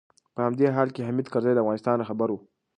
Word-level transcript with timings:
په 0.33 0.39
همدې 0.45 0.65
حال 0.75 0.89
کې 0.95 1.05
حامد 1.07 1.27
کرزی 1.33 1.53
د 1.55 1.59
افغانستان 1.63 1.95
رهبر 1.99 2.29
و. 2.31 2.35